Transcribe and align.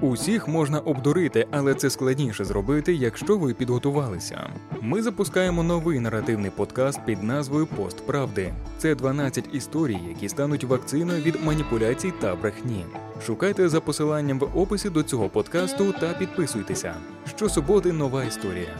Усіх 0.00 0.48
можна 0.48 0.78
обдурити, 0.78 1.46
але 1.50 1.74
це 1.74 1.90
складніше 1.90 2.44
зробити, 2.44 2.94
якщо 2.94 3.38
ви 3.38 3.54
підготувалися. 3.54 4.50
Ми 4.80 5.02
запускаємо 5.02 5.62
новий 5.62 6.00
наративний 6.00 6.50
подкаст 6.50 7.00
під 7.06 7.22
назвою 7.22 7.66
Пост 7.66 8.06
Правди. 8.06 8.54
Це 8.78 8.94
12 8.94 9.54
історій, 9.54 9.98
які 10.08 10.28
стануть 10.28 10.64
вакциною 10.64 11.22
від 11.22 11.44
маніпуляцій 11.44 12.12
та 12.20 12.34
брехні. 12.36 12.84
Шукайте 13.26 13.68
за 13.68 13.80
посиланням 13.80 14.38
в 14.38 14.58
описі 14.58 14.90
до 14.90 15.02
цього 15.02 15.28
подкасту 15.28 15.94
та 16.00 16.12
підписуйтеся. 16.12 16.94
Щосуботи 17.36 17.92
нова 17.92 18.24
історія. 18.24 18.78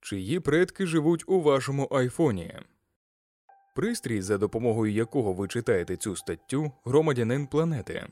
Чиї 0.00 0.40
предки 0.40 0.86
живуть 0.86 1.24
у 1.26 1.40
вашому 1.40 1.88
айфоні? 1.90 2.54
Пристрій, 3.76 4.22
за 4.22 4.38
допомогою 4.38 4.92
якого 4.92 5.32
ви 5.32 5.48
читаєте 5.48 5.96
цю 5.96 6.16
статтю, 6.16 6.72
громадянин 6.84 7.46
планети. 7.46 8.06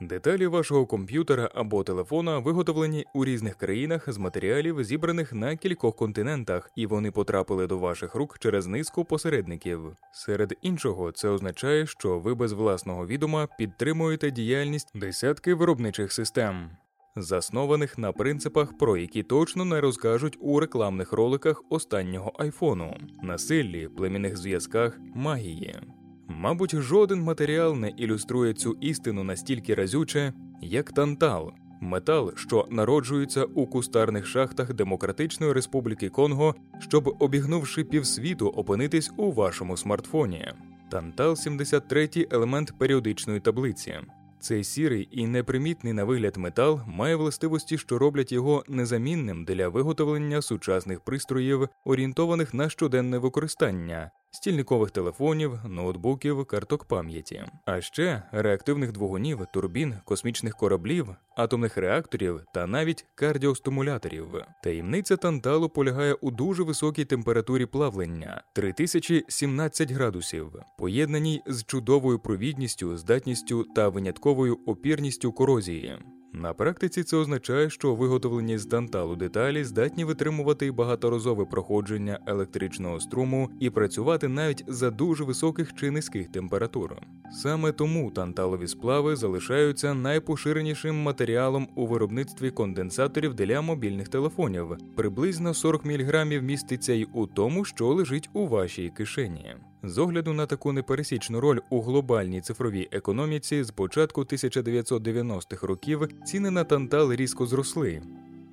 Деталі 0.00 0.46
вашого 0.46 0.86
комп'ютера 0.86 1.50
або 1.54 1.84
телефона 1.84 2.38
виготовлені 2.38 3.04
у 3.14 3.24
різних 3.24 3.56
країнах 3.56 4.12
з 4.12 4.18
матеріалів, 4.18 4.84
зібраних 4.84 5.32
на 5.32 5.56
кількох 5.56 5.96
континентах, 5.96 6.70
і 6.76 6.86
вони 6.86 7.10
потрапили 7.10 7.66
до 7.66 7.78
ваших 7.78 8.14
рук 8.14 8.38
через 8.38 8.66
низку 8.66 9.04
посередників. 9.04 9.80
Серед 10.12 10.54
іншого, 10.62 11.12
це 11.12 11.28
означає, 11.28 11.86
що 11.86 12.18
ви 12.18 12.34
без 12.34 12.52
власного 12.52 13.06
відома 13.06 13.48
підтримуєте 13.58 14.30
діяльність 14.30 14.90
десятки 14.94 15.54
виробничих 15.54 16.12
систем 16.12 16.70
заснованих 17.16 17.98
на 17.98 18.12
принципах, 18.12 18.78
про 18.78 18.96
які 18.96 19.22
точно 19.22 19.64
не 19.64 19.80
розкажуть 19.80 20.38
у 20.40 20.60
рекламних 20.60 21.12
роликах 21.12 21.62
останнього 21.68 22.32
айфону, 22.38 22.96
насиллі, 23.22 23.88
племінних 23.88 24.36
зв'язках, 24.36 24.98
магії. 25.14 25.80
Мабуть, 26.28 26.76
жоден 26.76 27.20
матеріал 27.20 27.76
не 27.76 27.88
ілюструє 27.88 28.54
цю 28.54 28.76
істину 28.80 29.24
настільки 29.24 29.74
разюче, 29.74 30.32
як 30.62 30.92
тантал, 30.92 31.52
метал, 31.80 32.32
що 32.36 32.66
народжується 32.70 33.44
у 33.44 33.66
кустарних 33.66 34.26
шахтах 34.26 34.74
Демократичної 34.74 35.52
Республіки 35.52 36.08
Конго, 36.08 36.54
щоб, 36.78 37.16
обігнувши 37.18 37.84
півсвіту, 37.84 38.48
опинитись 38.48 39.12
у 39.16 39.32
вашому 39.32 39.76
смартфоні. 39.76 40.48
Тантал 40.90 41.36
73 41.36 42.08
елемент 42.30 42.78
періодичної 42.78 43.40
таблиці. 43.40 43.98
Цей 44.40 44.64
сірий 44.64 45.08
і 45.12 45.26
непримітний 45.26 45.92
на 45.92 46.04
вигляд 46.04 46.36
метал 46.36 46.80
має 46.86 47.16
властивості, 47.16 47.78
що 47.78 47.98
роблять 47.98 48.32
його 48.32 48.64
незамінним 48.68 49.44
для 49.44 49.68
виготовлення 49.68 50.42
сучасних 50.42 51.00
пристроїв, 51.00 51.68
орієнтованих 51.84 52.54
на 52.54 52.68
щоденне 52.68 53.18
використання, 53.18 54.10
стільникових 54.30 54.90
телефонів, 54.90 55.58
ноутбуків, 55.68 56.44
карток 56.44 56.84
пам'яті, 56.84 57.44
а 57.64 57.80
ще 57.80 58.22
реактивних 58.32 58.92
двигунів, 58.92 59.38
турбін, 59.52 59.94
космічних 60.04 60.56
кораблів, 60.56 61.08
атомних 61.36 61.76
реакторів 61.76 62.40
та 62.54 62.66
навіть 62.66 63.06
кардіостимуляторів. 63.14 64.26
Таємниця 64.62 65.16
танталу 65.16 65.68
полягає 65.68 66.14
у 66.14 66.30
дуже 66.30 66.62
високій 66.62 67.04
температурі 67.04 67.66
плавлення 67.66 68.42
3017 68.52 69.90
градусів, 69.90 70.52
поєднаній 70.78 71.42
з 71.46 71.64
чудовою 71.64 72.18
провідністю, 72.18 72.96
здатністю 72.96 73.64
та 73.64 73.88
винятковою 73.88 74.58
опірністю 74.66 75.32
корозії. 75.32 75.98
На 76.32 76.52
практиці 76.52 77.02
це 77.02 77.16
означає, 77.16 77.70
що 77.70 77.94
виготовлені 77.94 78.58
з 78.58 78.66
танталу 78.66 79.16
деталі 79.16 79.64
здатні 79.64 80.04
витримувати 80.04 80.70
багаторазове 80.70 81.44
проходження 81.44 82.18
електричного 82.26 83.00
струму 83.00 83.50
і 83.60 83.70
працювати 83.70 84.28
навіть 84.28 84.64
за 84.66 84.90
дуже 84.90 85.24
високих 85.24 85.74
чи 85.74 85.90
низьких 85.90 86.28
температур. 86.28 86.96
Саме 87.32 87.72
тому 87.72 88.10
танталові 88.10 88.66
сплави 88.66 89.16
залишаються 89.16 89.94
найпоширенішим 89.94 91.02
матеріалом 91.02 91.68
у 91.74 91.86
виробництві 91.86 92.50
конденсаторів 92.50 93.34
для 93.34 93.60
мобільних 93.60 94.08
телефонів. 94.08 94.76
Приблизно 94.96 95.54
40 95.54 95.84
мг 95.84 96.24
міститься 96.24 96.92
й 96.92 97.08
у 97.12 97.26
тому, 97.26 97.64
що 97.64 97.86
лежить 97.86 98.30
у 98.32 98.46
вашій 98.46 98.92
кишені. 98.96 99.56
З 99.82 99.98
огляду 99.98 100.32
на 100.32 100.46
таку 100.46 100.72
непересічну 100.72 101.40
роль 101.40 101.58
у 101.70 101.80
глобальній 101.80 102.40
цифровій 102.40 102.88
економіці 102.92 103.64
з 103.64 103.70
початку 103.70 104.20
1990-х 104.20 105.66
років 105.66 106.08
ціни 106.24 106.50
на 106.50 106.64
тантал 106.64 107.12
різко 107.12 107.46
зросли. 107.46 108.02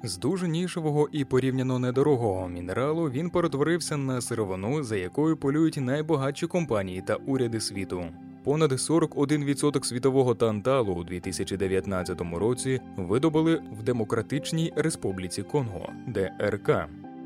З 0.03 0.17
дуже 0.17 0.47
нішевого 0.47 1.09
і 1.11 1.25
порівняно 1.25 1.79
недорогого 1.79 2.47
мінералу 2.47 3.09
він 3.09 3.29
перетворився 3.29 3.97
на 3.97 4.21
сировину, 4.21 4.83
за 4.83 4.95
якою 4.95 5.37
полюють 5.37 5.77
найбагатші 5.77 6.47
компанії 6.47 7.03
та 7.07 7.15
уряди 7.15 7.59
світу. 7.59 8.05
Понад 8.43 8.71
41% 8.71 9.83
світового 9.83 10.35
танталу 10.35 10.93
у 10.93 11.03
2019 11.03 12.21
році 12.21 12.81
видобули 12.97 13.61
в 13.79 13.83
Демократичній 13.83 14.73
Республіці 14.75 15.43
Конго 15.43 15.89
ДРК. 16.07 16.69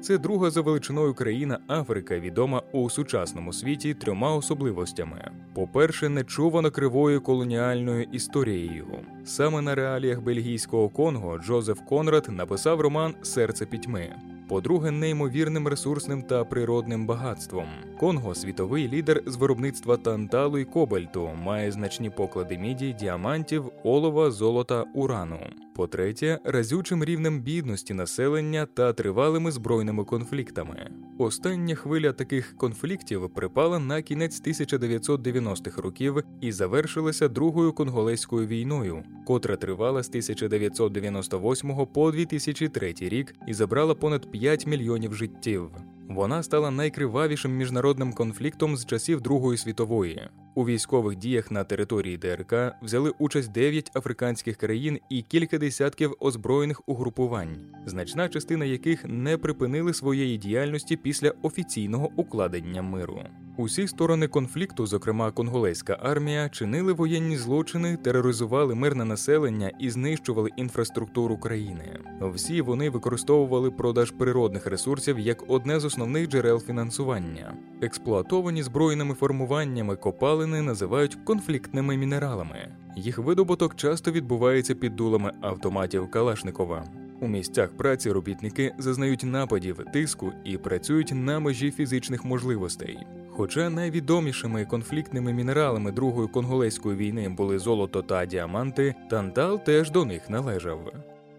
Це 0.02 0.18
друга 0.18 0.50
за 0.50 0.62
величиною 0.62 1.14
країна 1.14 1.60
Африка, 1.68 2.20
відома 2.20 2.62
у 2.72 2.90
сучасному 2.90 3.54
світі 3.54 3.94
трьома 3.94 4.36
особливостями: 4.36 5.32
по-перше, 5.54 6.10
нечувано 6.10 6.72
кривою 6.72 7.22
колоніальною 7.22 8.04
історією. 8.04 8.86
Саме 9.26 9.62
на 9.62 9.76
реаліях 9.76 10.22
бельгійського 10.22 10.90
Конго 10.90 11.38
Джозеф 11.38 11.80
Конрад 11.90 12.28
написав 12.30 12.82
роман 12.82 13.16
Серце 13.22 13.66
пітьми. 13.66 14.16
По-друге, 14.50 14.92
неймовірним 14.92 15.68
ресурсним 15.68 16.24
та 16.24 16.44
природним 16.46 17.06
багатством. 17.06 17.66
Конго 18.00 18.36
світовий 18.36 18.88
лідер 18.88 19.24
з 19.26 19.36
виробництва 19.36 19.98
танталу 19.98 20.58
і 20.58 20.66
кобальту, 20.66 21.30
має 21.44 21.72
значні 21.72 22.10
поклади 22.10 22.58
міді, 22.58 22.96
діамантів, 23.00 23.72
олова, 23.84 24.32
золота, 24.32 24.86
урану. 24.94 25.40
По-третє, 25.76 26.40
разючим 26.44 27.04
рівнем 27.04 27.42
бідності 27.42 27.94
населення 27.94 28.66
та 28.66 28.94
тривалими 28.94 29.52
збройними 29.52 30.04
конфліктами. 30.04 30.92
Остання 31.18 31.76
хвиля 31.76 32.14
таких 32.14 32.58
конфліктів 32.58 33.30
припала 33.30 33.80
на 33.80 34.02
кінець 34.02 34.42
1990-х 34.42 35.82
років 35.82 36.24
і 36.42 36.52
завершилася 36.52 37.28
Другою 37.28 37.74
конголезькою 37.74 38.48
війною, 38.48 39.04
котра 39.28 39.56
тривала 39.56 40.04
з 40.04 40.10
1998 40.10 41.88
по 41.94 42.12
2003 42.12 42.94
рік 43.00 43.36
і 43.48 43.54
забрала 43.54 43.96
понад 43.96 44.32
5 44.32 44.68
мільйонів 44.68 45.16
життів. 45.16 45.70
Вона 46.10 46.44
стала 46.44 46.72
найкривавішим 46.72 47.58
міжнародним 47.58 48.14
конфліктом 48.14 48.78
з 48.78 48.86
часів 48.86 49.22
Другої 49.22 49.58
світової. 49.58 50.30
У 50.56 50.66
військових 50.66 51.18
діях 51.18 51.52
на 51.52 51.64
території 51.64 52.18
ДРК 52.18 52.54
взяли 52.82 53.14
участь 53.20 53.52
9 53.52 53.92
африканських 53.98 54.58
країн 54.58 55.00
і 55.10 55.22
кілька 55.22 55.58
десятків 55.58 56.16
озброєних 56.20 56.82
угрупувань, 56.86 57.58
значна 57.86 58.30
частина 58.30 58.66
яких 58.66 59.06
не 59.06 59.38
припинили 59.38 59.94
своєї 59.94 60.38
діяльності 60.38 60.98
після 60.98 61.34
офіційного 61.42 62.10
укладення 62.16 62.82
миру. 62.82 63.24
Усі 63.58 63.88
сторони 63.88 64.28
конфлікту, 64.28 64.86
зокрема 64.86 65.32
конголезька 65.32 65.98
армія, 66.02 66.50
чинили 66.50 66.94
воєнні 66.94 67.38
злочини, 67.38 67.98
тероризували 67.98 68.76
мирне 68.76 69.06
населення 69.06 69.72
і 69.80 69.90
знищували 69.90 70.50
інфраструктуру 70.56 71.38
країни. 71.38 72.00
Всі 72.22 72.62
вони 72.62 72.90
використовували 72.90 73.72
продаж 73.72 74.12
природних 74.12 74.68
ресурсів 74.68 75.20
як 75.20 75.52
одне 75.52 75.80
з 75.80 75.86
основних 75.86 76.28
джерел 76.28 76.60
фінансування. 76.60 77.54
Експлуатовані 77.82 78.64
збройними 78.64 79.14
формуваннями 79.14 79.96
копалини 80.42 80.62
називають 80.62 81.18
конфліктними 81.24 81.98
мінералами. 81.98 82.68
Їх 82.96 83.18
видобуток 83.18 83.76
часто 83.76 84.12
відбувається 84.12 84.76
під 84.76 84.96
дулами 84.96 85.32
автоматів 85.42 86.12
Калашникова. 86.12 86.84
У 87.20 87.28
місцях 87.28 87.78
праці 87.78 88.12
робітники 88.12 88.74
зазнають 88.78 89.24
нападів, 89.24 89.80
тиску 89.94 90.32
і 90.46 90.58
працюють 90.58 91.12
на 91.14 91.40
межі 91.40 91.72
фізичних 91.72 92.26
можливостей. 92.26 92.98
Хоча 93.30 93.70
найвідомішими 93.70 94.66
конфліктними 94.66 95.34
мінералами 95.34 95.92
Другої 95.92 96.28
конголезької 96.28 96.98
війни 96.98 97.30
були 97.30 97.60
золото 97.60 98.02
та 98.02 98.26
діаманти, 98.26 98.96
тантал 99.10 99.60
теж 99.64 99.92
до 99.92 100.06
них 100.06 100.30
належав. 100.30 100.94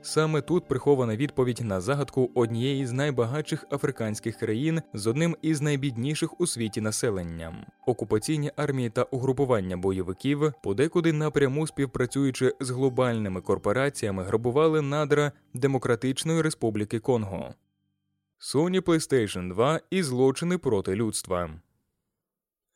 Саме 0.04 0.40
тут 0.40 0.68
прихована 0.68 1.16
відповідь 1.16 1.60
на 1.60 1.80
загадку 1.80 2.30
однієї 2.34 2.86
з 2.86 2.92
найбагатших 2.92 3.64
африканських 3.72 4.36
країн 4.36 4.82
з 4.94 5.06
одним 5.06 5.36
із 5.42 5.60
найбідніших 5.60 6.40
у 6.40 6.46
світі 6.46 6.80
населенням. 6.80 7.66
Окупаційні 7.86 8.52
армії 8.56 8.90
та 8.90 9.02
угрупування 9.02 9.76
бойовиків, 9.76 10.52
подекуди 10.62 11.12
напряму 11.12 11.66
співпрацюючи 11.66 12.54
з 12.60 12.70
глобальними 12.70 13.40
корпораціями, 13.40 14.22
грабували 14.22 14.82
надра 14.82 15.32
Демократичної 15.54 16.42
Республіки 16.42 16.98
Конго. 16.98 17.54
Sony 18.40 18.80
PlayStation 18.80 19.48
2 19.48 19.80
і 19.90 20.02
злочини 20.02 20.58
проти 20.58 20.94
людства. 20.94 21.50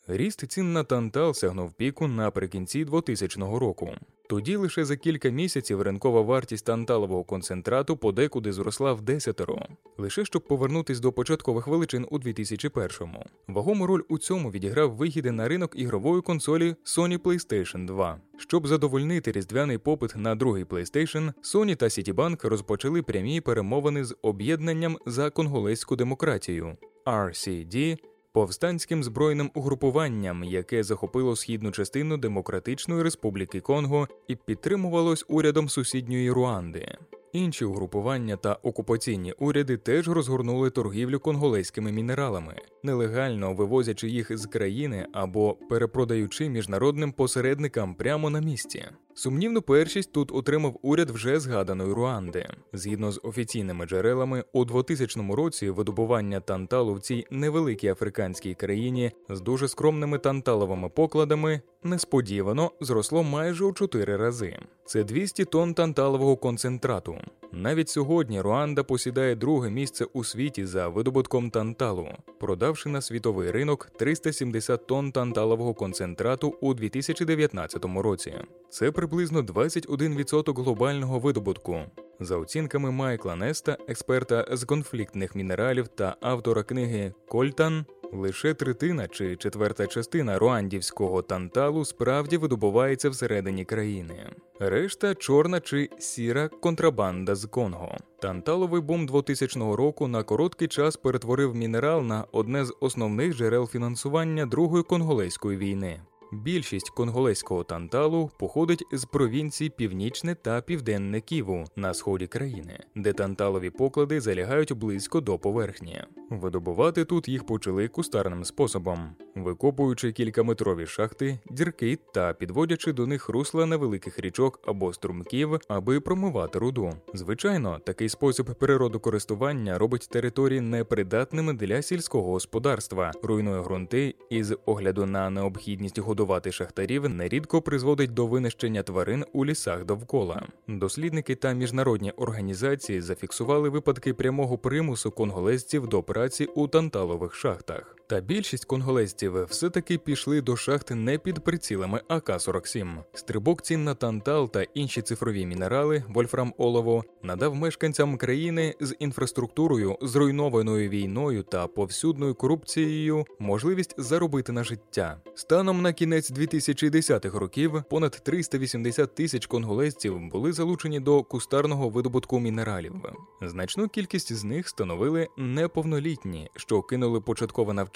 Ріст 0.09 0.47
цін 0.49 0.73
на 0.73 0.85
тантал 0.85 1.35
сягнув 1.35 1.73
піку 1.73 2.09
наприкінці 2.09 2.85
2000 2.85 3.41
року. 3.41 3.91
Тоді 4.29 4.57
лише 4.57 4.85
за 4.85 4.97
кілька 4.97 5.29
місяців 5.29 5.83
ринкова 5.83 6.21
вартість 6.21 6.65
танталового 6.65 7.25
концентрату 7.25 7.97
подекуди 7.97 8.53
зросла 8.53 8.93
в 8.93 9.03
десятеро, 9.03 9.67
лише 9.99 10.25
щоб 10.25 10.47
повернутись 10.47 11.01
до 11.01 11.13
початкових 11.13 11.67
величин 11.67 12.07
у 12.11 12.19
2001-му. 12.19 13.25
Вагому 13.49 13.87
роль 13.87 14.03
у 14.09 14.19
цьому 14.19 14.51
відіграв 14.51 14.97
вихід 14.97 15.25
на 15.25 15.49
ринок 15.49 15.73
ігрової 15.77 16.23
консолі 16.23 16.75
Sony 16.85 17.19
PlayStation 17.19 17.87
2. 17.87 18.21
Щоб 18.37 18.67
задовольнити 18.67 19.33
різдвяний 19.33 19.79
попит 19.79 20.17
на 20.17 20.35
другий 20.35 20.65
PlayStation, 20.65 21.33
Sony 21.43 21.77
та 21.77 21.87
Citibank 21.87 22.49
розпочали 22.49 23.03
прямі 23.03 23.41
перемовини 23.41 24.05
з 24.05 24.17
об'єднанням 24.23 24.99
за 25.07 25.31
конголезьку 25.31 25.97
демократію 25.97 26.77
RCD 27.07 27.99
повстанським 28.37 29.05
збройним 29.05 29.51
угрупуванням, 29.55 30.45
яке 30.45 30.83
захопило 30.83 31.37
східну 31.37 31.71
частину 31.71 32.17
Демократичної 32.17 33.03
Республіки 33.03 33.61
Конго 33.61 34.09
і 34.29 34.37
підтримувалось 34.37 35.25
урядом 35.29 35.69
сусідньої 35.69 36.31
Руанди. 36.31 36.99
Інші 37.37 37.65
угрупування 37.65 38.37
та 38.37 38.53
окупаційні 38.63 39.33
уряди 39.33 39.77
теж 39.77 40.09
розгорнули 40.09 40.71
торгівлю 40.71 41.21
конголезькими 41.21 41.93
мінералами, 41.93 42.55
нелегально 42.83 43.55
вивозячи 43.55 44.09
їх 44.09 44.39
з 44.39 44.47
країни 44.47 45.07
або 45.13 45.55
перепродаючи 45.55 46.49
міжнародним 46.49 47.13
посередникам 47.13 47.95
прямо 47.95 48.31
на 48.31 48.41
місці. 48.41 48.85
Сумнівну 49.15 49.63
першість 49.63 50.13
тут 50.13 50.33
отримав 50.33 50.79
уряд 50.83 51.11
вже 51.11 51.41
згаданої 51.41 51.93
Руанди. 51.93 52.49
Згідно 52.73 53.13
з 53.13 53.21
офіційними 53.23 53.87
джерелами, 53.87 54.45
у 54.53 54.65
2000 54.65 55.21
році 55.35 55.71
видобування 55.71 56.41
танталу 56.41 56.95
в 56.95 57.01
цій 57.01 57.27
невеликій 57.31 57.89
африканській 57.89 58.55
країні 58.55 59.13
з 59.29 59.41
дуже 59.41 59.69
скромними 59.69 60.19
танталовими 60.19 60.89
покладами 60.89 61.61
несподівано 61.83 62.71
зросло 62.81 63.23
майже 63.23 63.65
у 63.65 63.73
4 63.73 64.17
рази. 64.17 64.59
Це 64.85 65.05
200 65.05 65.45
тонн 65.45 65.75
танталового 65.75 66.37
концентрату. 66.37 67.17
Навіть 67.53 67.89
сьогодні 67.89 68.41
Руанда 68.41 68.83
посідає 68.83 69.35
друге 69.35 69.71
місце 69.71 70.05
у 70.13 70.25
світі 70.25 70.67
за 70.67 70.89
видобутком 70.89 71.51
танталу, 71.51 72.09
продавши 72.41 72.89
на 72.89 73.01
світовий 73.01 73.51
ринок 73.51 73.91
370 73.99 74.87
тонн 74.87 75.13
танталового 75.13 75.75
концентрату 75.75 76.55
у 76.61 76.75
2019 76.75 77.85
році. 77.85 78.35
Це 78.71 78.91
приблизно 78.91 79.43
21% 79.43 80.63
глобального 80.63 81.19
видобутку. 81.19 81.81
За 82.21 82.37
оцінками 82.37 82.91
Майкла 82.91 83.37
Неста, 83.37 83.77
експерта 83.89 84.47
з 84.53 84.65
конфліктних 84.65 85.35
мінералів 85.35 85.89
та 85.89 86.17
автора 86.21 86.63
книги 86.63 87.13
Кольтан, 87.29 87.85
лише 88.13 88.55
третина 88.55 89.09
чи 89.09 89.37
четверта 89.37 89.87
частина 89.87 90.39
руандівського 90.39 91.23
танталу 91.23 91.85
справді 91.85 92.37
видобувається 92.37 93.11
всередині 93.11 93.65
країни. 93.65 94.31
Решта 94.61 95.15
чорна 95.15 95.61
чи 95.61 95.91
сіра 95.99 96.49
контрабанда 96.49 97.35
з 97.35 97.47
Конго. 97.47 97.97
Танталовий 98.21 98.81
бум 98.81 99.07
2000 99.07 99.61
року 99.61 100.09
на 100.09 100.23
короткий 100.23 100.69
час 100.69 100.97
перетворив 100.97 101.55
мінерал 101.55 102.03
на 102.03 102.25
одне 102.33 102.65
з 102.65 102.75
основних 102.81 103.37
джерел 103.37 103.67
фінансування 103.67 104.47
Другої 104.47 104.83
конголезької 104.83 105.59
війни. 105.59 106.01
Більшість 106.43 106.91
конголезького 106.91 107.65
танталу 107.65 108.31
походить 108.39 108.85
з 108.93 109.05
провінцій 109.05 109.69
Північне 109.71 110.35
та 110.35 110.61
Південне 110.61 111.21
Ківу 111.21 111.65
на 111.77 111.95
сході 111.95 112.27
країни, 112.27 112.79
де 112.95 113.13
танталові 113.13 113.71
поклади 113.71 114.21
залягають 114.21 114.73
близько 114.73 115.21
до 115.21 115.39
поверхні. 115.39 116.03
Видобувати 116.31 117.05
тут 117.05 117.29
їх 117.29 117.47
почали 117.47 117.89
кустарним 117.89 118.45
способом, 118.45 118.99
викопуючи 119.35 120.13
кількаметрові 120.13 120.87
шахти, 120.87 121.39
дірки 121.51 121.99
та 122.15 122.33
підводячи 122.33 122.93
до 122.93 123.07
них 123.07 123.29
русла 123.29 123.67
невеликих 123.67 124.19
річок 124.19 124.61
або 124.67 124.93
струмків, 124.93 125.59
аби 125.69 126.01
промивати 126.01 126.59
руду. 126.59 126.93
Звичайно, 127.15 127.79
такий 127.79 128.09
спосіб 128.09 128.55
природокористування 128.55 129.79
робить 129.79 130.09
території 130.13 130.61
непридатними 130.61 131.53
для 131.53 131.83
сільського 131.83 132.31
господарства, 132.31 133.13
руйнує 133.23 133.61
ґрунти 133.61 134.15
і 134.31 134.43
з 134.43 134.59
огляду 134.67 135.07
на 135.07 135.31
необхідність 135.31 135.99
годувати 136.27 136.53
шахтарів 136.53 137.09
нерідко 137.09 137.63
призводить 137.63 138.15
до 138.15 138.27
винищення 138.27 138.83
тварин 138.83 139.25
у 139.33 139.45
лісах 139.45 139.85
довкола. 139.85 140.47
Дослідники 140.69 141.35
та 141.35 141.53
міжнародні 141.53 142.11
організації 142.11 143.01
зафіксували 143.01 143.69
випадки 143.69 144.15
прямого 144.15 144.59
примусу 144.59 145.11
конголезців 145.11 145.87
до 145.87 146.03
праці 146.03 146.45
у 146.45 146.69
танталових 146.69 147.35
шахтах. 147.35 147.96
Та 148.09 148.21
більшість 148.21 148.65
конголезців 148.65 149.45
все-таки 149.45 149.99
пішли 149.99 150.41
до 150.41 150.57
шахти 150.57 150.95
не 150.95 151.19
під 151.19 151.45
прицілами 151.45 152.01
АК-47. 152.09 152.97
Стрибок 153.15 153.63
цін 153.63 153.85
на 153.85 153.95
тантал 153.95 154.51
та 154.51 154.63
інші 154.63 155.03
цифрові 155.03 155.47
мінерали, 155.47 156.05
вольфрам 156.09 156.55
олово, 156.59 157.05
надав 157.23 157.55
мешканцям 157.55 158.17
країни 158.17 158.75
з 158.81 158.97
інфраструктурою, 158.99 159.99
зруйнованою 160.03 160.89
війною 160.89 161.43
та 161.43 161.67
повсюдною 161.67 162.35
корупцією 162.35 163.25
можливість 163.39 163.95
заробити 163.99 164.53
на 164.53 164.65
життя. 164.65 165.21
Станом 165.35 165.83
на 165.83 165.93
кінець 165.93 166.33
2010-х 166.33 167.39
років 167.39 167.83
понад 167.91 168.21
380 168.25 169.15
тисяч 169.15 169.47
конголезців 169.47 170.21
були 170.21 170.53
залучені 170.53 171.01
до 171.01 171.23
кустарного 171.23 171.89
видобутку 171.89 172.41
мінералів. 172.41 172.95
Значну 173.43 173.89
кількість 173.89 174.33
з 174.33 174.45
них 174.45 174.69
становили 174.69 175.29
неповнолітні, 175.37 176.51
що 176.57 176.83
кинули 176.83 177.21
початкове 177.21 177.73
навчання. 177.73 177.96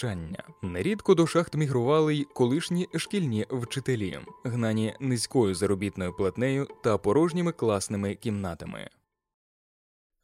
Нерідко 0.63 1.15
до 1.15 1.27
шахт 1.27 1.55
мігрували 1.55 2.15
й 2.15 2.25
колишні 2.25 2.89
шкільні 2.97 3.47
вчителі, 3.51 4.19
гнані 4.45 4.97
низькою 5.01 5.55
заробітною 5.55 6.17
платнею 6.17 6.69
та 6.83 6.99
порожніми 6.99 7.53
класними 7.53 8.15
кімнатами. 8.15 8.91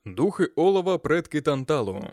Духи 0.04 0.44
олова 0.56 0.98
предки 0.98 1.40
танталу. 1.40 2.04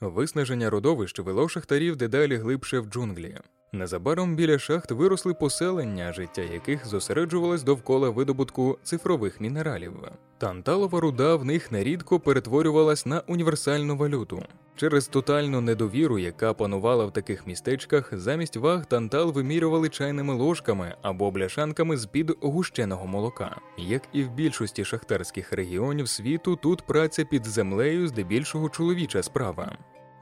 Виснаження 0.00 0.70
родовищ 0.70 1.18
вело 1.18 1.48
шахтарів 1.48 1.96
дедалі 1.96 2.36
глибше 2.36 2.80
в 2.80 2.86
джунглі. 2.86 3.38
Незабаром 3.72 4.36
біля 4.36 4.58
шахт 4.58 4.90
виросли 4.90 5.34
поселення, 5.34 6.12
життя 6.12 6.42
яких 6.42 6.86
зосереджувалось 6.86 7.62
довкола 7.62 8.10
видобутку 8.10 8.78
цифрових 8.82 9.40
мінералів. 9.40 9.92
Танталова 10.38 11.00
руда 11.00 11.36
в 11.36 11.44
них 11.44 11.72
нерідко 11.72 12.20
перетворювалась 12.20 13.06
на 13.06 13.20
універсальну 13.20 13.96
валюту. 13.96 14.42
Через 14.76 15.08
тотальну 15.08 15.60
недовіру, 15.60 16.18
яка 16.18 16.54
панувала 16.54 17.06
в 17.06 17.12
таких 17.12 17.46
містечках, 17.46 18.08
замість 18.12 18.56
ваг 18.56 18.86
тантал 18.86 19.32
вимірювали 19.32 19.88
чайними 19.88 20.34
ложками 20.34 20.94
або 21.02 21.30
бляшанками 21.30 21.96
з 21.96 22.06
під 22.06 22.32
гущеного 22.40 23.06
молока. 23.06 23.56
Як 23.78 24.02
і 24.12 24.22
в 24.22 24.30
більшості 24.30 24.84
шахтарських 24.84 25.52
регіонів 25.52 26.08
світу, 26.08 26.56
тут 26.56 26.86
праця 26.86 27.24
під 27.24 27.46
землею 27.46 28.08
здебільшого 28.08 28.68
чоловіча 28.68 29.22
справа. 29.22 29.76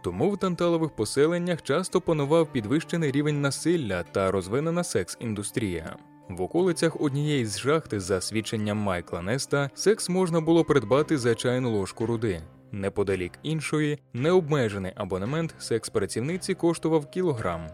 Тому 0.05 0.31
в 0.31 0.39
танталових 0.39 0.91
поселеннях 0.91 1.63
часто 1.63 2.01
панував 2.01 2.53
підвищений 2.53 3.11
рівень 3.11 3.41
насилля 3.41 4.03
та 4.03 4.31
розвинена 4.31 4.83
секс-індустрія. 4.83 5.97
В 6.29 6.43
околицях 6.43 7.01
однієї 7.01 7.47
з 7.47 7.59
шахти, 7.59 8.01
за 8.01 8.21
свідченням 8.21 8.79
Майкла 8.79 9.23
Неста, 9.23 9.71
секс 9.75 10.09
можна 10.09 10.41
було 10.41 10.65
придбати 10.65 11.19
за 11.19 11.35
чайну 11.35 11.73
ложку 11.73 12.07
руди. 12.07 12.43
Неподалік 12.73 13.33
іншої, 13.43 13.99
необмежений 14.13 14.93
абонемент 14.97 15.55
секс-працівниці 15.59 16.55
коштував 16.55 17.11
кілограм. 17.11 17.67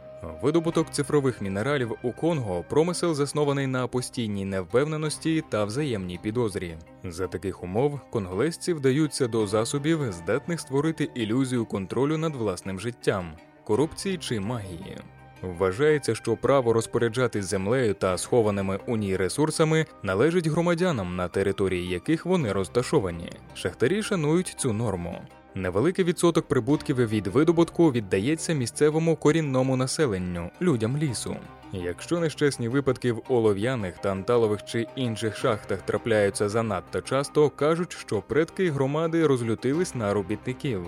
Видобуток 0.43 0.91
цифрових 0.91 1.41
мінералів 1.41 1.97
у 2.03 2.13
Конго 2.13 2.65
промисел 2.69 3.15
заснований 3.15 3.67
на 3.67 3.87
постійній 3.87 4.45
невпевненості 4.45 5.45
та 5.49 5.65
взаємній 5.65 6.19
підозрі. 6.23 6.77
За 7.05 7.27
таких 7.27 7.63
умов 7.63 8.01
конголезці 8.11 8.73
вдаються 8.73 9.27
до 9.27 9.47
засобів, 9.47 10.13
здатних 10.13 10.61
створити 10.61 11.09
ілюзію 11.15 11.67
контролю 11.67 12.19
над 12.19 12.37
власним 12.37 12.81
життям, 12.81 13.33
корупції 13.65 14.19
чи 14.19 14.41
магії. 14.41 14.97
Вважається, 15.43 16.15
що 16.15 16.37
право 16.37 16.73
розпоряджатись 16.73 17.45
землею 17.45 17.95
та 17.95 18.19
схованими 18.19 18.79
у 18.87 18.97
ній 18.97 19.17
ресурсами 19.17 19.87
належить 20.03 20.47
громадянам, 20.47 21.17
на 21.17 21.29
території 21.29 21.89
яких 21.89 22.27
вони 22.27 22.53
розташовані. 22.53 23.33
Шахтарі 23.55 24.03
шанують 24.03 24.55
цю 24.59 24.73
норму. 24.73 25.23
Невеликий 25.55 26.05
відсоток 26.05 26.49
прибутків 26.49 26.97
від 26.97 27.27
видобутку 27.27 27.93
віддається 27.93 28.53
місцевому 28.53 29.17
корінному 29.17 29.77
населенню, 29.77 30.51
людям 30.63 30.97
лісу. 30.97 31.37
Якщо 31.73 32.21
нещасні 32.21 32.69
випадки 32.69 33.13
в 33.13 33.23
олов'яних, 33.29 33.99
танталових 33.99 34.65
чи 34.65 34.87
інших 34.97 35.37
шахтах 35.37 35.83
трапляються 35.83 36.49
занадто 36.49 37.01
часто, 37.01 37.51
кажуть, 37.51 37.93
що 37.93 38.23
предки 38.23 38.71
громади 38.71 39.27
розлютились 39.27 39.95
на 39.95 40.15
робітників. 40.15 40.83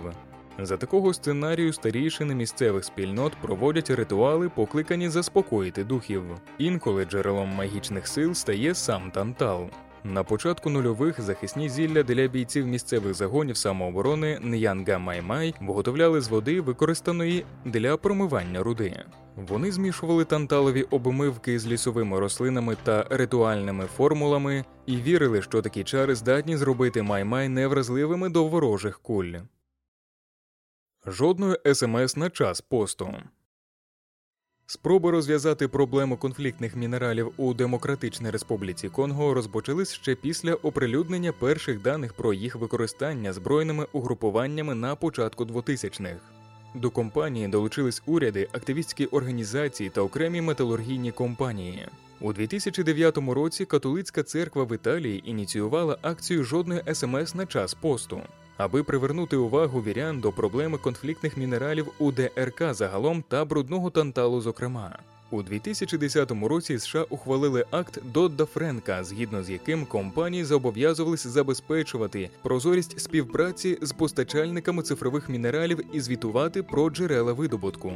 За 0.58 0.76
такого 0.76 1.14
сценарію 1.14 1.72
старійшини 1.72 2.34
місцевих 2.34 2.84
спільнот 2.84 3.32
проводять 3.42 3.90
ритуали, 3.90 4.48
покликані 4.48 5.08
заспокоїти 5.08 5.84
духів. 5.84 6.22
Інколи 6.58 7.04
джерелом 7.04 7.48
магічних 7.48 8.08
сил 8.08 8.34
стає 8.34 8.74
сам 8.74 9.10
тантал. 9.10 9.70
На 10.04 10.24
початку 10.24 10.70
нульових 10.70 11.20
захисні 11.20 11.68
зілля 11.68 12.02
для 12.02 12.26
бійців 12.26 12.66
місцевих 12.66 13.14
загонів 13.14 13.56
самооборони 13.56 14.38
Н'янга 14.42 14.98
Маймай 14.98 15.54
виготовляли 15.60 16.20
з 16.20 16.28
води, 16.28 16.60
використаної 16.60 17.44
для 17.64 17.96
промивання 17.96 18.62
руди. 18.62 19.04
Вони 19.36 19.72
змішували 19.72 20.24
танталові 20.24 20.82
обмивки 20.82 21.58
з 21.58 21.66
лісовими 21.66 22.20
рослинами 22.20 22.76
та 22.82 23.06
ритуальними 23.10 23.86
формулами 23.86 24.64
і 24.86 24.96
вірили, 24.96 25.42
що 25.42 25.62
такі 25.62 25.84
чари 25.84 26.14
здатні 26.14 26.56
зробити 26.56 27.02
маймай 27.02 27.48
невразливими 27.48 28.28
до 28.28 28.44
ворожих 28.44 29.00
куль. 29.00 29.34
Жодної 31.06 31.56
смс 31.74 32.16
на 32.16 32.30
час 32.30 32.60
посту. 32.60 33.14
Спроби 34.66 35.10
розв'язати 35.10 35.68
проблему 35.68 36.16
конфліктних 36.16 36.76
мінералів 36.76 37.32
у 37.36 37.54
Демократичній 37.54 38.30
Республіці 38.30 38.88
Конго 38.88 39.34
розпочались 39.34 39.92
ще 39.92 40.14
після 40.14 40.54
оприлюднення 40.54 41.32
перших 41.32 41.82
даних 41.82 42.12
про 42.14 42.34
їх 42.34 42.56
використання 42.56 43.32
збройними 43.32 43.86
угрупуваннями 43.92 44.74
на 44.74 44.94
початку 44.94 45.44
2000-х. 45.44 46.16
До 46.74 46.90
компанії 46.90 47.48
долучились 47.48 48.02
уряди, 48.06 48.48
активістські 48.52 49.06
організації 49.06 49.90
та 49.90 50.00
окремі 50.00 50.40
металургійні 50.40 51.12
компанії. 51.12 51.88
У 52.20 52.32
2009 52.32 53.18
році 53.18 53.64
католицька 53.64 54.22
церква 54.22 54.64
в 54.64 54.74
Італії 54.74 55.30
ініціювала 55.30 55.98
акцію 56.02 56.44
жодної 56.44 56.82
смс 56.94 57.34
на 57.34 57.46
час 57.46 57.74
посту 57.74 58.20
аби 58.64 58.82
привернути 58.82 59.36
увагу 59.36 59.82
вірян 59.82 60.20
до 60.20 60.32
проблеми 60.32 60.78
конфліктних 60.78 61.36
мінералів 61.36 61.92
у 61.98 62.12
ДРК 62.12 62.74
загалом 62.74 63.24
та 63.28 63.44
брудного 63.44 63.90
танталу, 63.90 64.40
зокрема. 64.40 64.98
У 65.30 65.42
2010 65.42 66.32
році 66.42 66.78
США 66.78 67.06
ухвалили 67.10 67.64
акт 67.70 67.98
Додда 68.04 68.44
Френка, 68.44 69.04
згідно 69.04 69.42
з 69.42 69.50
яким 69.50 69.86
компанії 69.86 70.44
зобов'язувалися 70.44 71.30
забезпечувати 71.30 72.30
прозорість 72.42 73.00
співпраці 73.00 73.78
з 73.82 73.92
постачальниками 73.92 74.82
цифрових 74.82 75.28
мінералів 75.28 75.80
і 75.92 76.00
звітувати 76.00 76.62
про 76.62 76.90
джерела 76.90 77.32
видобутку. 77.32 77.92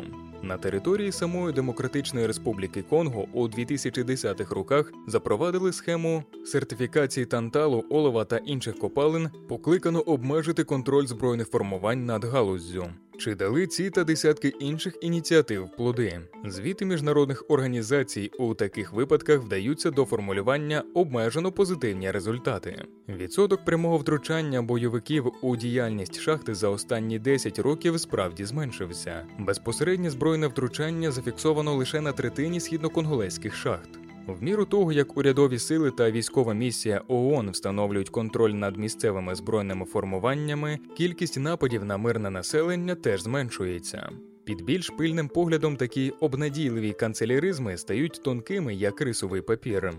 На 0.46 0.56
території 0.56 1.12
самої 1.12 1.54
Демократичної 1.54 2.26
Республіки 2.26 2.82
Конго 2.82 3.26
у 3.32 3.48
2010-х 3.48 4.54
роках 4.54 4.92
запровадили 5.06 5.72
схему 5.72 6.24
сертифікації 6.44 7.26
танталу, 7.26 7.84
олова 7.90 8.24
та 8.24 8.36
інших 8.36 8.78
копалин, 8.78 9.30
покликано 9.48 10.00
обмежити 10.00 10.64
контроль 10.64 11.06
збройних 11.06 11.48
формувань 11.48 12.06
над 12.06 12.24
галуздю. 12.24 12.86
Чи 13.18 13.34
дали 13.34 13.66
ці 13.66 13.90
та 13.90 14.04
десятки 14.04 14.48
інших 14.48 14.96
ініціатив 15.00 15.68
плоди? 15.76 16.20
Звіти 16.44 16.84
міжнародних 16.84 17.44
організацій 17.48 18.30
у 18.38 18.54
таких 18.54 18.92
випадках 18.92 19.40
вдаються 19.40 19.90
до 19.90 20.04
формулювання 20.04 20.82
обмежено 20.94 21.52
позитивні 21.52 22.10
результати. 22.10 22.84
Відсоток 23.08 23.64
прямого 23.64 23.96
втручання 23.98 24.62
бойовиків 24.62 25.32
у 25.42 25.56
діяльність 25.56 26.20
шахти 26.20 26.54
за 26.54 26.68
останні 26.68 27.18
10 27.18 27.58
років 27.58 28.00
справді 28.00 28.44
зменшився. 28.44 29.26
Безпосереднє 29.38 30.10
збройне 30.10 30.46
втручання 30.46 31.10
зафіксовано 31.10 31.74
лише 31.74 32.00
на 32.00 32.12
третині 32.12 32.58
східно-конголезьких 32.58 33.54
шахт. 33.54 34.05
В 34.26 34.42
міру 34.42 34.64
того, 34.64 34.92
як 34.92 35.16
урядові 35.16 35.58
сили 35.58 35.90
та 35.90 36.10
військова 36.10 36.54
місія 36.54 37.02
ООН 37.08 37.50
встановлюють 37.50 38.10
контроль 38.10 38.50
над 38.50 38.76
місцевими 38.76 39.34
збройними 39.34 39.84
формуваннями, 39.84 40.78
кількість 40.96 41.38
нападів 41.38 41.84
на 41.84 41.96
мирне 41.96 42.30
населення 42.30 42.94
теж 42.94 43.22
зменшується. 43.22 44.10
Під 44.44 44.62
більш 44.62 44.90
пильним 44.90 45.28
поглядом 45.28 45.76
такі 45.76 46.10
обнадійливі 46.20 46.92
канцеляризми 46.92 47.76
стають 47.76 48.20
тонкими 48.24 48.74
як 48.74 49.00
рисовий 49.00 49.40
папір. 49.40 49.92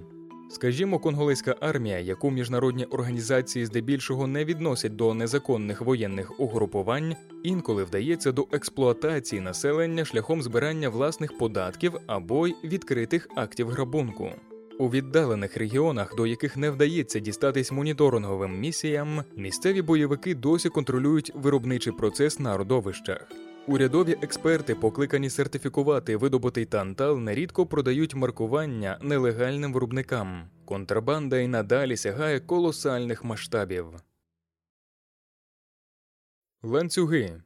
Скажімо, 0.50 1.00
конголезька 1.00 1.56
армія, 1.60 2.00
яку 2.00 2.32
міжнародні 2.32 2.86
організації 2.86 3.66
здебільшого 3.66 4.28
не 4.28 4.46
відносять 4.46 4.96
до 4.96 5.14
незаконних 5.14 5.82
воєнних 5.82 6.40
угрупувань, 6.40 7.16
інколи 7.44 7.84
вдається 7.84 8.32
до 8.32 8.48
експлуатації 8.52 9.42
населення 9.42 10.06
шляхом 10.06 10.42
збирання 10.42 10.90
власних 10.90 11.38
податків 11.38 11.94
або 12.08 12.48
й 12.48 12.56
відкритих 12.64 13.30
актів 13.36 13.70
грабунку. 13.70 14.32
У 14.80 14.90
віддалених 14.90 15.58
регіонах, 15.58 16.16
до 16.16 16.28
яких 16.28 16.58
не 16.58 16.70
вдається 16.70 17.20
дістатись 17.20 17.72
моніторинговим 17.72 18.60
місіям, 18.60 19.24
місцеві 19.36 19.82
бойовики 19.82 20.36
досі 20.36 20.70
контролюють 20.70 21.32
виробничий 21.36 21.94
процес 21.94 22.40
на 22.40 22.58
родовищах. 22.58 23.47
Урядові 23.68 24.18
експерти, 24.22 24.76
покликані 24.76 25.30
сертифікувати 25.30 26.18
видобутий 26.18 26.66
тантал, 26.66 27.18
нерідко 27.20 27.66
продають 27.66 28.16
маркування 28.16 29.00
нелегальним 29.02 29.74
виробникам. 29.74 30.50
Контрабанда 30.66 31.38
й 31.38 31.48
надалі 31.48 31.98
сягає 31.98 32.40
колосальних 32.40 33.24
масштабів. 33.24 33.86
Ланцюги 36.64 37.42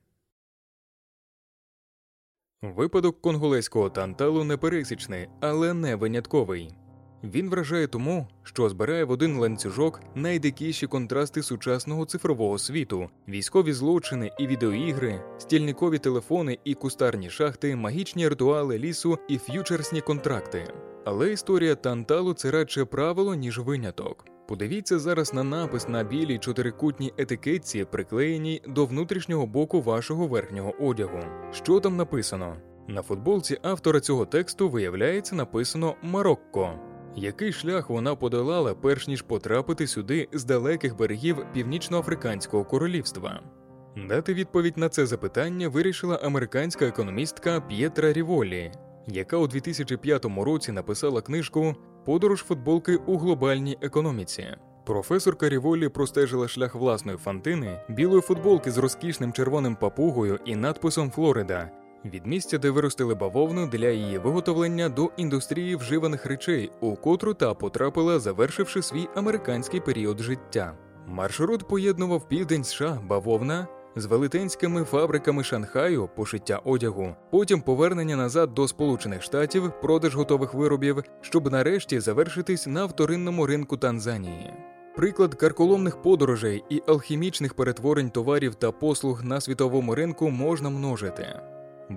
випадок 2.62 3.22
конголезького 3.22 3.90
танталу 3.90 4.44
непересічний, 4.44 5.30
але 5.40 5.74
не 5.74 5.96
винятковий. 5.96 6.81
Він 7.24 7.50
вражає 7.50 7.88
тому, 7.88 8.28
що 8.44 8.70
збирає 8.70 9.04
в 9.04 9.12
один 9.12 9.38
ланцюжок 9.38 10.02
найдикіші 10.16 10.88
контрасти 10.88 11.44
сучасного 11.44 12.06
цифрового 12.06 12.58
світу, 12.58 13.10
військові 13.28 13.74
злочини 13.74 14.32
і 14.40 14.48
відеоігри, 14.48 15.22
стільникові 15.38 15.98
телефони 15.98 16.58
і 16.64 16.74
кустарні 16.74 17.30
шахти, 17.30 17.76
магічні 17.76 18.28
ритуали 18.28 18.80
лісу 18.80 19.18
і 19.28 19.38
ф'ючерсні 19.38 20.02
контракти. 20.02 20.74
Але 21.06 21.32
історія 21.32 21.76
танталу 21.76 22.34
це 22.34 22.52
радше 22.52 22.86
правило, 22.86 23.36
ніж 23.36 23.60
виняток. 23.60 24.26
Подивіться 24.48 25.00
зараз 25.00 25.34
на 25.34 25.44
напис 25.44 25.88
на 25.88 26.04
білій 26.04 26.38
чотирикутній 26.38 27.14
етикетці, 27.18 27.86
приклеєній 27.86 28.62
до 28.68 28.86
внутрішнього 28.86 29.46
боку 29.46 29.82
вашого 29.82 30.28
верхнього 30.28 30.74
одягу. 30.80 31.20
Що 31.52 31.80
там 31.80 31.96
написано? 31.96 32.56
На 32.88 33.02
футболці 33.02 33.58
автора 33.62 34.00
цього 34.00 34.26
тексту 34.26 34.70
виявляється 34.70 35.36
написано 35.36 35.96
Марокко. 36.02 36.91
Який 37.16 37.54
шлях 37.54 37.90
вона 37.90 38.16
подолала, 38.16 38.74
перш 38.74 39.08
ніж 39.08 39.22
потрапити 39.22 39.88
сюди 39.88 40.28
з 40.34 40.44
далеких 40.44 40.98
берегів 40.98 41.46
Північноафриканського 41.54 42.66
королівства? 42.66 43.40
Дати 44.08 44.34
відповідь 44.34 44.78
на 44.78 44.90
це 44.90 45.06
запитання 45.06 45.70
вирішила 45.70 46.16
американська 46.16 46.86
економістка 46.86 47.62
П'єтра 47.62 48.14
Ріволі, 48.14 48.72
яка 49.08 49.38
у 49.38 49.48
2005 49.48 50.26
році 50.26 50.72
написала 50.72 51.22
книжку 51.22 51.76
Подорож 52.06 52.44
футболки 52.44 52.96
у 52.96 53.18
глобальній 53.18 53.78
економіці. 53.82 54.46
Професорка 54.86 55.50
Ріволі 55.50 55.90
простежила 55.90 56.48
шлях 56.48 56.76
власної 56.76 57.18
фантини, 57.18 57.82
білої 57.90 58.22
футболки 58.22 58.72
з 58.72 58.78
розкішним 58.78 59.34
червоним 59.34 59.76
папугою 59.76 60.40
і 60.46 60.56
надписом 60.56 61.12
Флорида 61.12 61.81
від 62.06 62.28
місця, 62.28 62.58
де 62.58 62.70
виростили 62.70 63.16
бавовну 63.16 63.68
для 63.68 63.90
її 63.90 64.18
виготовлення 64.18 64.90
до 64.90 65.12
індустрії 65.18 65.76
вживаних 65.76 66.26
речей, 66.26 66.72
у 66.82 66.96
котру 66.96 67.34
та 67.34 67.54
потрапила, 67.54 68.20
завершивши 68.20 68.82
свій 68.82 69.08
американський 69.16 69.80
період 69.80 70.20
життя. 70.20 70.74
Маршрут 71.08 71.68
поєднував 71.68 72.28
південь 72.28 72.64
США 72.64 73.00
бавовна 73.10 73.68
з 73.96 74.06
велетенськими 74.06 74.84
фабриками 74.84 75.44
Шанхаю 75.44 76.10
пошиття 76.16 76.58
одягу, 76.58 77.16
потім 77.32 77.62
повернення 77.62 78.16
назад 78.16 78.54
до 78.54 78.68
Сполучених 78.68 79.22
Штатів, 79.22 79.72
продаж 79.82 80.16
готових 80.16 80.54
виробів, 80.54 81.04
щоб 81.22 81.52
нарешті 81.52 82.00
завершитись 82.00 82.68
на 82.68 82.86
вторинному 82.86 83.46
ринку 83.46 83.78
Танзанії. 83.78 84.54
Приклад 84.96 85.36
карколомних 85.36 86.02
подорожей 86.02 86.64
і 86.70 86.82
алхімічних 86.88 87.54
перетворень 87.54 88.10
товарів 88.10 88.56
та 88.56 88.72
послуг 88.72 89.24
на 89.24 89.42
світовому 89.42 89.96
ринку 89.96 90.30
можна 90.30 90.70
множити. 90.70 91.42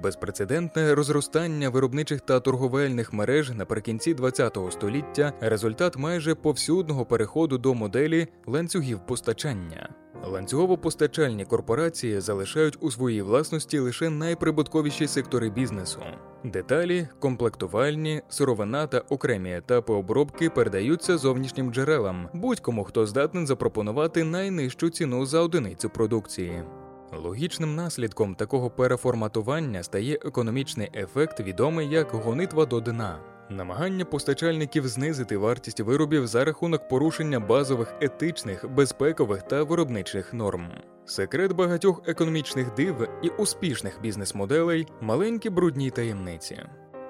Безпрецедентне 0.02 0.94
розростання 0.94 1.70
виробничих 1.70 2.20
та 2.20 2.40
торговельних 2.40 3.12
мереж 3.12 3.50
наприкінці 3.50 4.14
ХХ 4.14 4.72
століття 4.72 5.32
результат 5.40 5.96
майже 5.96 6.34
повсюдного 6.34 7.04
переходу 7.04 7.58
до 7.58 7.74
моделі 7.74 8.28
ланцюгів 8.46 9.00
постачання. 9.06 9.88
Ланцюгово-постачальні 10.24 11.44
корпорації 11.44 12.20
залишають 12.20 12.78
у 12.80 12.90
своїй 12.90 13.22
власності 13.22 13.78
лише 13.78 14.10
найприбутковіші 14.10 15.06
сектори 15.06 15.50
бізнесу. 15.50 16.00
Деталі, 16.44 17.08
комплектувальні, 17.18 18.22
сировина 18.28 18.86
та 18.86 18.98
окремі 18.98 19.56
етапи 19.56 19.92
обробки 19.92 20.50
передаються 20.50 21.18
зовнішнім 21.18 21.72
джерелам, 21.72 22.28
будь-кому 22.32 22.84
хто 22.84 23.06
здатний 23.06 23.46
запропонувати 23.46 24.24
найнижчу 24.24 24.90
ціну 24.90 25.26
за 25.26 25.40
одиницю 25.40 25.90
продукції. 25.90 26.62
Логічним 27.12 27.74
наслідком 27.74 28.34
такого 28.34 28.70
переформатування 28.70 29.82
стає 29.82 30.18
економічний 30.24 30.90
ефект, 30.94 31.40
відомий 31.40 31.88
як 31.88 32.10
гонитва 32.10 32.66
до 32.66 32.80
дна. 32.80 33.18
Намагання 33.50 34.04
постачальників 34.04 34.88
знизити 34.88 35.36
вартість 35.36 35.80
виробів 35.80 36.26
за 36.26 36.44
рахунок 36.44 36.88
порушення 36.88 37.40
базових 37.40 37.94
етичних, 38.00 38.70
безпекових 38.70 39.42
та 39.42 39.62
виробничих 39.62 40.34
норм. 40.34 40.68
Секрет 41.04 41.52
багатьох 41.52 42.02
економічних 42.06 42.74
див 42.74 43.08
і 43.22 43.28
успішних 43.28 44.00
бізнес-моделей 44.02 44.86
маленькі 45.00 45.50
брудні 45.50 45.90
таємниці. 45.90 46.62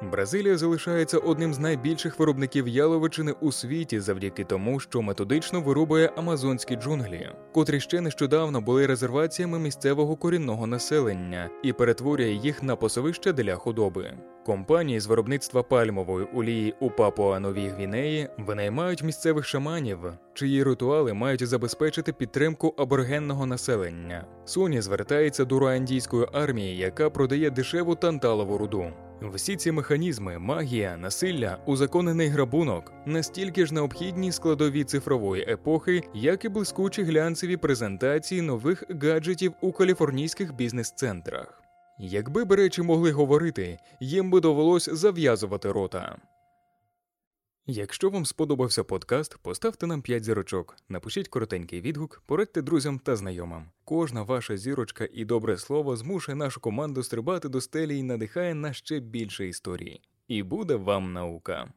Бразилія 0.02 0.56
залишається 0.56 1.18
одним 1.18 1.54
з 1.54 1.58
найбільших 1.58 2.18
виробників 2.18 2.68
яловичини 2.68 3.34
у 3.40 3.52
світі 3.52 4.00
завдяки 4.00 4.44
тому, 4.44 4.80
що 4.80 5.02
методично 5.02 5.60
вирубує 5.60 6.10
амазонські 6.16 6.76
джунглі, 6.76 7.30
котрі 7.52 7.80
ще 7.80 8.00
нещодавно 8.00 8.60
були 8.60 8.86
резерваціями 8.86 9.58
місцевого 9.58 10.16
корінного 10.16 10.66
населення 10.66 11.50
і 11.62 11.72
перетворює 11.72 12.32
їх 12.32 12.62
на 12.62 12.76
пасовище 12.76 13.32
для 13.32 13.54
худоби. 13.54 14.14
Компанії 14.46 15.00
з 15.00 15.06
виробництва 15.06 15.62
пальмової 15.62 16.26
олії 16.34 16.74
у 16.80 16.90
Папуа-Новій 16.90 17.68
Гвінеї 17.68 18.28
винаймають 18.38 19.02
місцевих 19.02 19.44
шаманів, 19.44 19.98
чиї 20.34 20.62
ритуали 20.62 21.12
мають 21.12 21.46
забезпечити 21.46 22.12
підтримку 22.12 22.74
аборигенного 22.78 23.46
населення. 23.46 24.26
Соні 24.44 24.80
звертається 24.80 25.44
до 25.44 25.58
руандійської 25.58 26.26
армії, 26.32 26.76
яка 26.76 27.10
продає 27.10 27.50
дешеву 27.50 27.94
танталову 27.94 28.58
руду. 28.58 28.92
Всі 29.32 29.56
ці 29.56 29.72
механізми, 29.72 30.38
магія, 30.38 30.96
насилля, 30.96 31.58
узаконений 31.66 32.28
грабунок 32.28 32.92
настільки 33.06 33.66
ж 33.66 33.74
необхідні 33.74 34.32
складові 34.32 34.84
цифрової 34.84 35.42
епохи, 35.42 36.02
як 36.14 36.44
і 36.44 36.48
блискучі 36.48 37.02
глянцеві 37.02 37.56
презентації 37.56 38.42
нових 38.42 38.84
гаджетів 39.02 39.52
у 39.60 39.72
каліфорнійських 39.72 40.54
бізнес-центрах. 40.54 41.62
Якби 41.98 42.44
речі 42.56 42.82
могли 42.82 43.12
говорити, 43.12 43.78
їм 44.00 44.30
би 44.30 44.40
довелось 44.40 44.90
зав'язувати 44.92 45.72
рота. 45.72 46.16
Якщо 47.66 48.10
вам 48.10 48.24
сподобався 48.24 48.84
подкаст, 48.84 49.38
поставте 49.42 49.86
нам 49.86 50.02
5 50.02 50.24
зірочок, 50.24 50.76
напишіть 50.88 51.28
коротенький 51.28 51.80
відгук, 51.80 52.22
порадьте 52.26 52.62
друзям 52.62 52.98
та 52.98 53.16
знайомим. 53.16 53.66
Кожна 53.84 54.22
ваша 54.22 54.56
зірочка 54.56 55.08
і 55.12 55.24
добре 55.24 55.58
слово 55.58 55.96
змушує 55.96 56.36
нашу 56.36 56.60
команду 56.60 57.02
стрибати 57.02 57.48
до 57.48 57.60
стелі 57.60 57.98
і 57.98 58.02
надихає 58.02 58.54
на 58.54 58.72
ще 58.72 59.00
більше 59.00 59.48
історії. 59.48 60.00
І 60.28 60.42
буде 60.42 60.76
вам 60.76 61.12
наука. 61.12 61.72